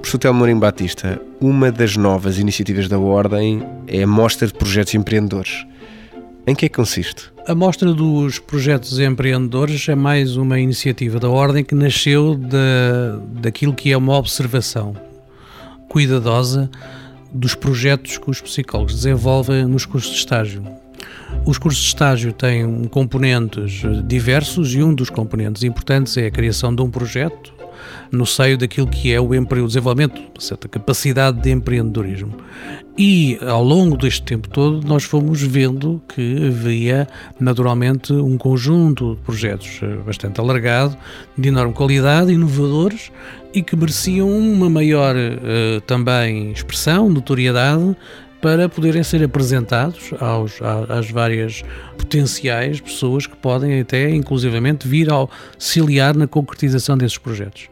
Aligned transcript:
Professor 0.00 0.18
Telmo 0.18 0.38
Mourinho 0.38 0.60
Batista, 0.60 1.20
uma 1.40 1.70
das 1.70 1.96
novas 1.96 2.38
iniciativas 2.38 2.88
da 2.88 2.98
Ordem 2.98 3.62
é 3.86 4.04
a 4.04 4.06
Mostra 4.06 4.46
de 4.46 4.54
Projetos 4.54 4.94
Empreendedores. 4.94 5.66
Em 6.46 6.54
que 6.54 6.66
é 6.66 6.68
que 6.68 6.76
consiste? 6.76 7.30
A 7.46 7.54
Mostra 7.54 7.92
dos 7.92 8.38
Projetos 8.38 8.98
Empreendedores 8.98 9.86
é 9.88 9.94
mais 9.94 10.36
uma 10.36 10.58
iniciativa 10.58 11.18
da 11.18 11.28
Ordem 11.28 11.64
que 11.64 11.74
nasceu 11.74 12.34
de, 12.36 13.40
daquilo 13.40 13.74
que 13.74 13.92
é 13.92 13.96
uma 13.96 14.16
observação 14.16 14.94
cuidadosa 15.88 16.70
dos 17.32 17.54
projetos 17.54 18.16
que 18.18 18.30
os 18.30 18.40
psicólogos 18.40 18.94
desenvolvem 18.94 19.66
nos 19.66 19.84
cursos 19.84 20.12
de 20.12 20.18
estágio. 20.18 20.64
Os 21.44 21.58
cursos 21.58 21.82
de 21.82 21.88
estágio 21.88 22.32
têm 22.32 22.84
componentes 22.84 23.82
diversos 24.06 24.74
e 24.74 24.82
um 24.82 24.94
dos 24.94 25.10
componentes 25.10 25.64
importantes 25.64 26.16
é 26.16 26.26
a 26.26 26.30
criação 26.30 26.74
de 26.74 26.80
um 26.82 26.90
projeto 26.90 27.57
no 28.10 28.26
seio 28.26 28.56
daquilo 28.56 28.86
que 28.86 29.12
é 29.12 29.20
o, 29.20 29.28
o 29.28 29.66
desenvolvimento, 29.66 30.20
certa 30.38 30.68
capacidade 30.68 31.40
de 31.40 31.50
empreendedorismo. 31.50 32.34
E 32.96 33.38
ao 33.46 33.62
longo 33.62 33.96
deste 33.96 34.22
tempo 34.22 34.48
todo, 34.48 34.84
nós 34.84 35.04
fomos 35.04 35.40
vendo 35.40 36.02
que 36.08 36.48
havia 36.48 37.06
naturalmente 37.38 38.12
um 38.12 38.36
conjunto 38.36 39.14
de 39.14 39.20
projetos 39.20 39.78
eh, 39.82 39.96
bastante 40.04 40.40
alargado, 40.40 40.96
de 41.36 41.48
enorme 41.48 41.72
qualidade, 41.74 42.32
inovadores 42.32 43.12
e 43.54 43.62
que 43.62 43.76
mereciam 43.76 44.28
uma 44.28 44.68
maior 44.68 45.14
uh, 45.14 45.80
também 45.82 46.50
expressão, 46.50 47.08
notoriedade 47.08 47.96
para 48.40 48.68
poderem 48.68 49.02
ser 49.02 49.22
apresentados 49.22 50.10
aos, 50.20 50.60
às 50.88 51.10
várias 51.10 51.62
potenciais 51.96 52.80
pessoas 52.80 53.26
que 53.26 53.36
podem 53.36 53.80
até, 53.80 54.10
inclusivamente, 54.10 54.86
vir 54.86 55.10
auxiliar 55.10 56.16
na 56.16 56.26
concretização 56.26 56.96
desses 56.96 57.18
projetos. 57.18 57.68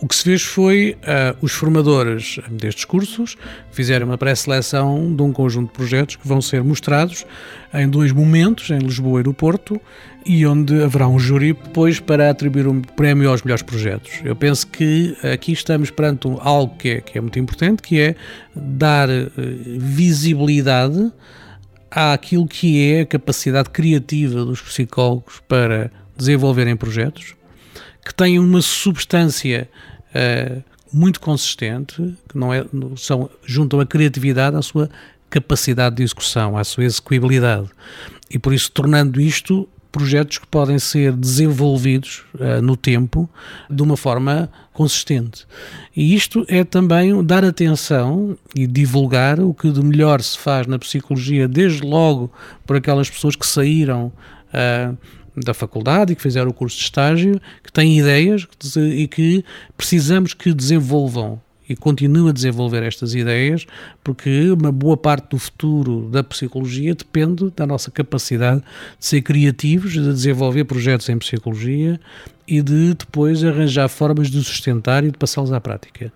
O 0.00 0.06
que 0.06 0.14
se 0.14 0.22
fez 0.22 0.42
foi 0.42 0.96
uh, 1.02 1.36
os 1.42 1.50
formadores 1.52 2.38
destes 2.48 2.84
cursos 2.84 3.36
fizeram 3.72 4.06
uma 4.06 4.16
pré-seleção 4.16 5.14
de 5.14 5.20
um 5.22 5.32
conjunto 5.32 5.66
de 5.66 5.72
projetos 5.72 6.14
que 6.14 6.26
vão 6.26 6.40
ser 6.40 6.62
mostrados 6.62 7.26
em 7.74 7.88
dois 7.88 8.12
momentos, 8.12 8.70
em 8.70 8.78
Lisboa 8.78 9.20
e 9.20 9.24
no 9.24 9.34
Porto, 9.34 9.80
e 10.24 10.46
onde 10.46 10.82
haverá 10.84 11.08
um 11.08 11.18
júri 11.18 11.52
depois 11.52 11.98
para 11.98 12.30
atribuir 12.30 12.68
um 12.68 12.80
prémio 12.80 13.28
aos 13.28 13.42
melhores 13.42 13.62
projetos. 13.62 14.20
Eu 14.24 14.36
penso 14.36 14.68
que 14.68 15.16
aqui 15.32 15.50
estamos 15.50 15.90
perante 15.90 16.28
algo 16.42 16.76
que 16.76 16.90
é, 16.90 17.00
que 17.00 17.18
é 17.18 17.20
muito 17.20 17.38
importante, 17.40 17.82
que 17.82 18.00
é 18.00 18.14
dar 18.54 19.08
uh, 19.08 19.32
visibilidade 19.78 21.12
àquilo 21.90 22.46
que 22.46 22.92
é 22.92 23.00
a 23.00 23.06
capacidade 23.06 23.70
criativa 23.70 24.44
dos 24.44 24.60
psicólogos 24.60 25.42
para 25.48 25.90
desenvolverem 26.16 26.76
projetos, 26.76 27.34
que 28.04 28.14
têm 28.14 28.38
uma 28.38 28.62
substância 28.62 29.68
uh, 30.14 30.62
muito 30.92 31.20
consistente, 31.20 32.16
que 32.28 32.38
não 32.38 32.52
é, 32.52 32.64
são, 32.96 33.30
juntam 33.44 33.80
a 33.80 33.86
criatividade 33.86 34.56
à 34.56 34.62
sua 34.62 34.88
capacidade 35.28 35.96
de 35.96 36.02
execução, 36.02 36.56
à 36.56 36.64
sua 36.64 36.84
execuibilidade. 36.84 37.68
E 38.30 38.38
por 38.38 38.52
isso, 38.52 38.70
tornando 38.70 39.20
isto 39.20 39.68
projetos 39.90 40.38
que 40.38 40.46
podem 40.46 40.78
ser 40.78 41.12
desenvolvidos 41.12 42.22
uh, 42.34 42.60
no 42.62 42.76
tempo 42.76 43.28
de 43.70 43.82
uma 43.82 43.96
forma 43.96 44.50
consistente. 44.72 45.46
E 45.96 46.14
isto 46.14 46.44
é 46.46 46.62
também 46.62 47.24
dar 47.24 47.44
atenção 47.44 48.36
e 48.54 48.66
divulgar 48.66 49.40
o 49.40 49.52
que 49.54 49.70
de 49.70 49.82
melhor 49.82 50.20
se 50.22 50.38
faz 50.38 50.66
na 50.66 50.78
psicologia, 50.78 51.48
desde 51.48 51.82
logo 51.82 52.30
por 52.66 52.76
aquelas 52.76 53.08
pessoas 53.10 53.34
que 53.34 53.46
saíram. 53.46 54.12
Uh, 54.48 54.96
da 55.44 55.54
faculdade 55.54 56.12
e 56.12 56.16
que 56.16 56.22
fizeram 56.22 56.50
o 56.50 56.54
curso 56.54 56.76
de 56.76 56.84
estágio, 56.84 57.40
que 57.62 57.72
têm 57.72 57.98
ideias 57.98 58.46
e 58.76 59.06
que 59.06 59.44
precisamos 59.76 60.34
que 60.34 60.52
desenvolvam 60.52 61.40
e 61.68 61.76
continuem 61.76 62.30
a 62.30 62.32
desenvolver 62.32 62.82
estas 62.82 63.14
ideias, 63.14 63.66
porque 64.02 64.50
uma 64.50 64.72
boa 64.72 64.96
parte 64.96 65.30
do 65.30 65.38
futuro 65.38 66.08
da 66.10 66.24
psicologia 66.24 66.94
depende 66.94 67.50
da 67.54 67.66
nossa 67.66 67.90
capacidade 67.90 68.60
de 68.98 69.06
ser 69.06 69.22
criativos, 69.22 69.92
de 69.92 70.00
desenvolver 70.00 70.64
projetos 70.64 71.08
em 71.08 71.18
psicologia 71.18 72.00
e 72.46 72.62
de 72.62 72.94
depois 72.94 73.44
arranjar 73.44 73.88
formas 73.88 74.30
de 74.30 74.42
sustentar 74.42 75.04
e 75.04 75.10
de 75.10 75.18
passá-los 75.18 75.52
à 75.52 75.60
prática. 75.60 76.10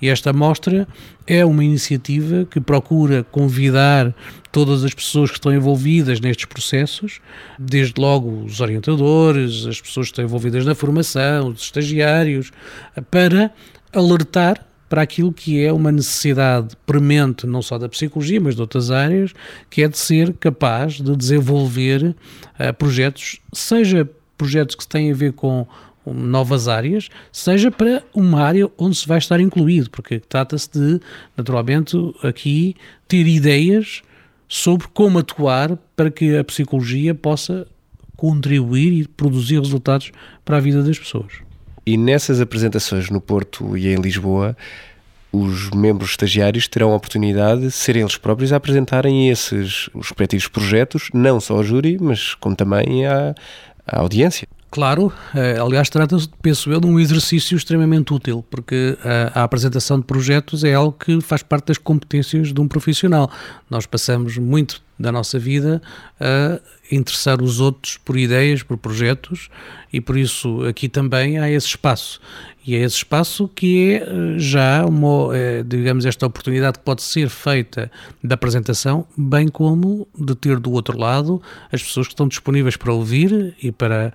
E 0.00 0.08
esta 0.08 0.30
mostra 0.30 0.86
é 1.26 1.42
uma 1.42 1.64
iniciativa 1.64 2.44
que 2.44 2.60
procura 2.60 3.24
convidar 3.24 4.14
todas 4.52 4.84
as 4.84 4.92
pessoas 4.92 5.30
que 5.30 5.38
estão 5.38 5.54
envolvidas 5.54 6.20
nestes 6.20 6.44
processos, 6.44 7.20
desde 7.58 7.98
logo 7.98 8.44
os 8.44 8.60
orientadores, 8.60 9.64
as 9.64 9.80
pessoas 9.80 10.08
que 10.08 10.12
estão 10.12 10.24
envolvidas 10.24 10.66
na 10.66 10.74
formação, 10.74 11.48
os 11.48 11.62
estagiários, 11.62 12.50
para 13.10 13.50
alertar 13.92 14.66
para 14.90 15.02
aquilo 15.02 15.32
que 15.32 15.64
é 15.64 15.72
uma 15.72 15.92
necessidade 15.92 16.76
premente, 16.84 17.46
não 17.46 17.62
só 17.62 17.78
da 17.78 17.88
psicologia, 17.88 18.40
mas 18.40 18.56
de 18.56 18.60
outras 18.60 18.90
áreas, 18.90 19.32
que 19.70 19.84
é 19.84 19.88
de 19.88 19.96
ser 19.96 20.34
capaz 20.34 20.94
de 20.94 21.16
desenvolver 21.16 22.02
uh, 22.58 22.74
projetos, 22.76 23.38
seja 23.52 24.10
projetos 24.36 24.74
que 24.74 24.84
têm 24.84 25.12
a 25.12 25.14
ver 25.14 25.32
com 25.32 25.64
novas 26.04 26.66
áreas, 26.66 27.08
seja 27.30 27.70
para 27.70 28.02
uma 28.12 28.42
área 28.42 28.68
onde 28.76 28.96
se 28.96 29.06
vai 29.06 29.18
estar 29.18 29.38
incluído, 29.38 29.88
porque 29.90 30.18
trata-se 30.18 30.68
de, 30.72 31.00
naturalmente, 31.36 31.96
aqui 32.24 32.74
ter 33.06 33.28
ideias 33.28 34.02
sobre 34.48 34.88
como 34.88 35.20
atuar 35.20 35.78
para 35.94 36.10
que 36.10 36.36
a 36.36 36.42
psicologia 36.42 37.14
possa 37.14 37.64
contribuir 38.16 38.92
e 38.92 39.06
produzir 39.06 39.60
resultados 39.60 40.10
para 40.44 40.56
a 40.56 40.60
vida 40.60 40.82
das 40.82 40.98
pessoas. 40.98 41.49
E 41.86 41.96
nessas 41.96 42.40
apresentações 42.40 43.10
no 43.10 43.20
Porto 43.20 43.76
e 43.76 43.88
em 43.88 43.96
Lisboa, 43.96 44.56
os 45.32 45.70
membros 45.70 46.10
estagiários 46.10 46.66
terão 46.68 46.92
a 46.92 46.96
oportunidade 46.96 47.62
de 47.62 47.70
serem 47.70 48.02
eles 48.02 48.16
próprios 48.16 48.52
a 48.52 48.56
apresentarem 48.56 49.28
esses 49.30 49.88
respectivos 49.94 50.48
projetos, 50.48 51.08
não 51.14 51.40
só 51.40 51.56
ao 51.56 51.64
júri, 51.64 51.98
mas 52.00 52.34
como 52.34 52.56
também 52.56 53.06
à, 53.06 53.34
à 53.86 54.00
audiência. 54.00 54.46
Claro, 54.70 55.12
eh, 55.34 55.58
aliás, 55.58 55.90
trata-se, 55.90 56.28
penso 56.40 56.70
eu, 56.70 56.80
de 56.80 56.86
um 56.86 57.00
exercício 57.00 57.56
extremamente 57.56 58.14
útil, 58.14 58.44
porque 58.48 58.96
a, 59.02 59.08
eh, 59.08 59.32
a, 59.34 59.42
apresentação 59.42 59.98
de 59.98 60.06
projetos 60.06 60.62
é 60.62 60.74
algo 60.74 60.92
que 60.92 61.20
faz 61.20 61.42
parte 61.42 61.66
das 61.66 61.78
competências 61.78 62.52
de 62.52 62.60
um 62.60 62.68
profissional. 62.68 63.28
Nós 63.68 63.84
passamos 63.84 64.38
muito 64.38 64.80
da 64.96 65.10
nossa 65.10 65.38
vida 65.38 65.80
a 66.20 66.60
interessar 66.94 67.42
os 67.42 67.58
outros 67.58 67.96
por 67.96 68.18
ideias, 68.18 68.62
por 68.62 68.76
projetos, 68.76 69.48
e 69.90 69.98
por 69.98 70.16
isso 70.16 70.62
aqui 70.64 70.90
também 70.90 71.38
há 71.38 71.50
esse 71.50 71.66
espaço. 71.66 72.20
E 72.64 72.74
é 72.76 72.80
esse 72.80 72.96
espaço 72.96 73.48
que 73.48 73.94
é 73.94 73.94
eh, 73.96 74.38
já 74.38 74.84
uma, 74.84 75.30
digamos, 75.66 76.06
esta 76.06 76.26
oportunidade 76.26 76.78
que 76.78 76.84
pode 76.84 77.02
ser 77.02 77.28
feita 77.28 77.90
da 78.22 78.34
apresentação, 78.34 79.04
bem 79.16 79.48
como 79.48 80.06
de 80.16 80.34
ter 80.36 80.60
do 80.60 80.70
outro 80.70 80.96
lado 80.96 81.42
as 81.72 81.82
pessoas 81.82 82.06
que 82.06 82.12
estão 82.12 82.28
disponíveis 82.28 82.76
para 82.76 82.92
ouvir 82.92 83.56
e 83.60 83.72
para 83.72 84.12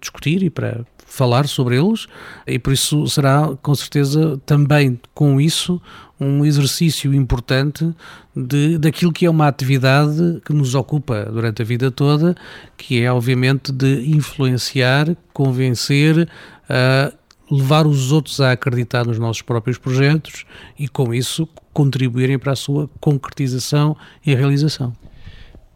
discutir 0.00 0.42
e 0.42 0.50
para 0.50 0.84
falar 1.06 1.46
sobre 1.46 1.76
eles, 1.76 2.06
e 2.46 2.58
por 2.58 2.72
isso 2.72 3.06
será 3.06 3.54
com 3.60 3.74
certeza 3.74 4.40
também 4.46 4.98
com 5.12 5.38
isso 5.38 5.80
um 6.18 6.44
exercício 6.44 7.12
importante 7.12 7.94
de, 8.34 8.78
daquilo 8.78 9.12
que 9.12 9.26
é 9.26 9.30
uma 9.30 9.46
atividade 9.46 10.40
que 10.44 10.54
nos 10.54 10.74
ocupa 10.74 11.26
durante 11.26 11.60
a 11.60 11.64
vida 11.64 11.90
toda, 11.90 12.34
que 12.78 13.02
é 13.02 13.12
obviamente 13.12 13.70
de 13.72 14.08
influenciar, 14.08 15.14
convencer, 15.34 16.26
uh, 16.70 17.14
levar 17.54 17.86
os 17.86 18.10
outros 18.10 18.40
a 18.40 18.52
acreditar 18.52 19.04
nos 19.04 19.18
nossos 19.18 19.42
próprios 19.42 19.76
projetos 19.76 20.46
e 20.78 20.88
com 20.88 21.12
isso 21.12 21.46
contribuírem 21.74 22.38
para 22.38 22.52
a 22.52 22.56
sua 22.56 22.88
concretização 23.00 23.94
e 24.24 24.34
realização. 24.34 24.94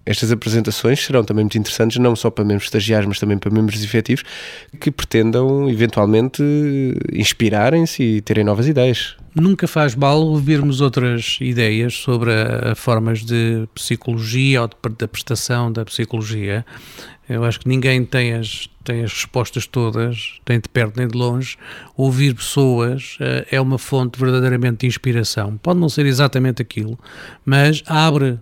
Estas 0.07 0.31
apresentações 0.31 1.05
serão 1.05 1.25
também 1.25 1.45
muito 1.45 1.59
interessantes, 1.59 1.99
não 1.99 2.15
só 2.15 2.31
para 2.31 2.45
membros 2.45 2.69
estagiários, 2.69 3.09
mas 3.09 3.19
também 3.19 3.37
para 3.37 3.51
membros 3.51 3.83
efetivos 3.83 4.25
que 4.81 4.91
pretendam 4.91 5.69
eventualmente 5.69 6.43
inspirarem-se 7.13 8.03
e 8.03 8.21
terem 8.21 8.45
novas 8.45 8.69
ideias. 8.69 9.17
Nunca 9.35 9.67
faz 9.67 9.97
mal 9.97 10.21
ouvirmos 10.23 10.81
outras 10.81 11.39
ideias 11.41 11.95
sobre 11.95 12.31
a, 12.33 12.73
a 12.73 12.75
formas 12.77 13.25
de 13.25 13.69
psicologia 13.75 14.63
ou 14.63 14.69
de, 14.69 14.75
da 14.97 15.09
prestação 15.09 15.73
da 15.73 15.85
psicologia. 15.85 16.65
Eu 17.29 17.45
acho 17.45 17.59
que 17.59 17.69
ninguém 17.69 18.05
tem 18.05 18.35
as, 18.35 18.71
tem 18.87 19.05
as 19.05 19.13
respostas 19.13 19.67
todas, 19.67 20.41
nem 20.49 20.61
de 20.61 20.69
perto 20.69 20.97
nem 20.97 21.09
de 21.09 21.17
longe. 21.17 21.57
Ouvir 21.97 22.35
pessoas 22.35 23.19
uh, 23.21 23.47
é 23.51 23.61
uma 23.61 23.79
fonte 23.79 24.19
verdadeiramente 24.19 24.79
de 24.79 24.87
inspiração. 24.87 25.57
Pode 25.59 25.79
não 25.79 25.89
ser 25.89 26.07
exatamente 26.07 26.63
aquilo, 26.63 26.99
mas 27.45 27.83
abre 27.87 28.39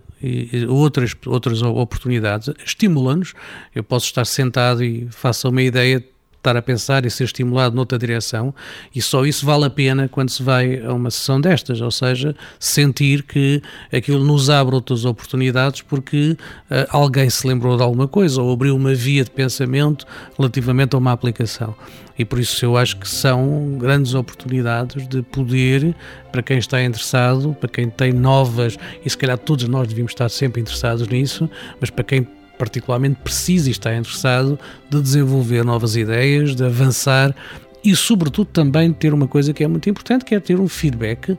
outras, 0.67 1.15
outras 1.25 1.61
oportunidades, 1.61 2.53
estimula-nos. 2.65 3.33
Eu 3.73 3.83
posso 3.83 4.05
estar 4.05 4.25
sentado 4.25 4.83
e 4.83 5.07
faço 5.11 5.49
uma 5.49 5.61
ideia 5.61 6.03
estar 6.45 6.55
a 6.55 6.61
pensar 6.61 7.05
e 7.05 7.09
ser 7.09 7.23
estimulado 7.23 7.75
noutra 7.75 7.97
direção, 7.97 8.53
e 8.93 9.01
só 9.01 9.25
isso 9.25 9.45
vale 9.45 9.65
a 9.65 9.69
pena 9.69 10.07
quando 10.07 10.29
se 10.29 10.43
vai 10.43 10.79
a 10.79 10.93
uma 10.93 11.09
sessão 11.09 11.41
destas, 11.41 11.81
ou 11.81 11.89
seja, 11.89 12.35
sentir 12.59 13.23
que 13.23 13.61
aquilo 13.91 14.23
nos 14.23 14.49
abre 14.49 14.75
outras 14.75 15.05
oportunidades 15.05 15.81
porque 15.81 16.37
uh, 16.69 16.85
alguém 16.89 17.29
se 17.29 17.47
lembrou 17.47 17.75
de 17.75 17.83
alguma 17.83 18.07
coisa 18.07 18.41
ou 18.41 18.53
abriu 18.53 18.75
uma 18.75 18.93
via 18.93 19.23
de 19.23 19.31
pensamento 19.31 20.05
relativamente 20.37 20.95
a 20.95 20.99
uma 20.99 21.11
aplicação. 21.11 21.75
E 22.17 22.23
por 22.23 22.39
isso 22.39 22.63
eu 22.63 22.77
acho 22.77 22.97
que 22.97 23.09
são 23.09 23.77
grandes 23.77 24.13
oportunidades 24.13 25.05
de 25.07 25.21
poder, 25.21 25.93
para 26.31 26.41
quem 26.41 26.57
está 26.57 26.81
interessado, 26.81 27.55
para 27.59 27.67
quem 27.67 27.89
tem 27.89 28.13
novas, 28.13 28.77
e 29.03 29.09
se 29.09 29.17
calhar 29.17 29.37
todos 29.37 29.67
nós 29.67 29.87
devíamos 29.87 30.13
estar 30.13 30.29
sempre 30.29 30.61
interessados 30.61 31.07
nisso, 31.07 31.49
mas 31.79 31.89
para 31.89 32.05
quem 32.05 32.25
particularmente 32.57 33.19
precisa 33.23 33.69
e 33.69 33.71
está 33.71 33.95
interessado 33.95 34.59
de 34.89 35.01
desenvolver 35.01 35.63
novas 35.63 35.95
ideias, 35.95 36.55
de 36.55 36.63
avançar 36.63 37.35
e, 37.83 37.95
sobretudo, 37.95 38.47
também 38.47 38.91
ter 38.91 39.13
uma 39.13 39.27
coisa 39.27 39.53
que 39.53 39.63
é 39.63 39.67
muito 39.67 39.89
importante, 39.89 40.25
que 40.25 40.33
é 40.33 40.39
ter 40.39 40.59
um 40.59 40.67
feedback 40.67 41.37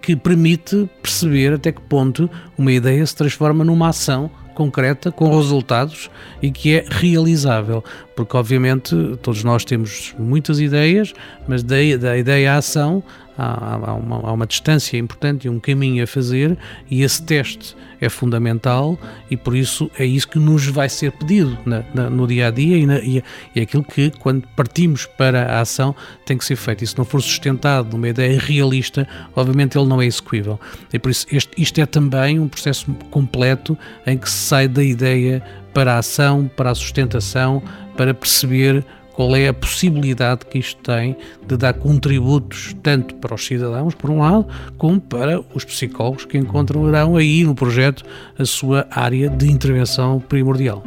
que 0.00 0.16
permite 0.16 0.88
perceber 1.02 1.52
até 1.52 1.70
que 1.70 1.80
ponto 1.82 2.28
uma 2.56 2.72
ideia 2.72 3.04
se 3.04 3.14
transforma 3.14 3.62
numa 3.62 3.88
ação 3.90 4.30
concreta, 4.54 5.10
com 5.10 5.36
resultados 5.36 6.10
e 6.40 6.50
que 6.50 6.76
é 6.76 6.84
realizável. 6.88 7.84
Porque, 8.16 8.36
obviamente, 8.36 8.94
todos 9.20 9.44
nós 9.44 9.64
temos 9.64 10.14
muitas 10.18 10.60
ideias, 10.60 11.12
mas 11.46 11.62
da, 11.62 11.76
da 12.00 12.16
ideia 12.16 12.54
à 12.54 12.56
ação 12.58 13.02
há, 13.36 13.90
há, 13.90 13.94
uma, 13.94 14.16
há, 14.28 14.32
uma, 14.32 14.46
distância 14.46 14.96
importante 14.96 15.46
e 15.46 15.50
um 15.50 15.58
caminho 15.58 16.02
a 16.02 16.06
fazer, 16.06 16.56
e 16.90 17.02
esse 17.02 17.22
teste 17.22 17.76
é 18.00 18.08
fundamental, 18.08 18.98
e 19.30 19.36
por 19.36 19.56
isso 19.56 19.90
é 19.98 20.04
isso 20.04 20.28
que 20.28 20.38
nos 20.38 20.66
vai 20.66 20.88
ser 20.88 21.12
pedido 21.12 21.56
na, 21.64 21.84
na, 21.94 22.10
no 22.10 22.26
dia 22.26 22.48
a 22.48 22.50
dia 22.50 22.76
e, 22.76 22.86
na, 22.86 22.98
e, 22.98 23.22
é 23.54 23.60
aquilo 23.60 23.84
que, 23.84 24.10
quando 24.10 24.46
partimos 24.56 25.06
para 25.06 25.52
a 25.52 25.60
ação, 25.60 25.94
tem 26.24 26.36
que 26.36 26.44
ser 26.44 26.56
feito. 26.56 26.84
E 26.84 26.86
se 26.86 26.96
não 26.96 27.04
for 27.04 27.20
sustentado 27.20 27.92
numa 27.92 28.08
ideia 28.08 28.38
realista, 28.38 29.06
obviamente 29.34 29.78
ele 29.78 29.86
não 29.86 30.00
é 30.00 30.06
execuível. 30.06 30.58
E 30.92 30.98
por 30.98 31.10
isso 31.10 31.26
este, 31.30 31.50
isto 31.60 31.80
é 31.80 31.86
também 31.86 32.38
um 32.38 32.48
processo 32.48 32.92
completo 33.10 33.78
em 34.06 34.18
que 34.18 34.28
se 34.28 34.36
sai 34.36 34.68
da 34.68 34.82
ideia 34.82 35.42
para 35.72 35.94
a 35.94 35.98
ação, 35.98 36.50
para 36.56 36.70
a 36.70 36.74
sustentação, 36.74 37.62
para 37.96 38.14
perceber 38.14 38.84
qual 39.14 39.34
é 39.36 39.48
a 39.48 39.54
possibilidade 39.54 40.44
que 40.46 40.58
isto 40.58 40.82
tem 40.82 41.16
de 41.46 41.56
dar 41.56 41.74
contributos 41.74 42.74
tanto 42.82 43.14
para 43.16 43.34
os 43.34 43.46
cidadãos, 43.46 43.94
por 43.94 44.10
um 44.10 44.18
lado, 44.18 44.46
como 44.76 45.00
para 45.00 45.40
os 45.54 45.64
psicólogos 45.64 46.24
que 46.24 46.36
encontrarão 46.36 47.16
aí 47.16 47.44
no 47.44 47.54
projeto 47.54 48.04
a 48.38 48.44
sua 48.44 48.86
área 48.90 49.30
de 49.30 49.50
intervenção 49.50 50.20
primordial. 50.20 50.82